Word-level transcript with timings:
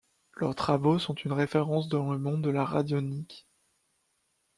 Leurs 0.35 0.55
travaux 0.55 0.97
sont 0.97 1.13
une 1.13 1.31
référence 1.31 1.87
dans 1.87 2.11
le 2.11 2.17
monde 2.17 2.41
de 2.41 2.49
la 2.49 2.65
radionique. 2.65 3.47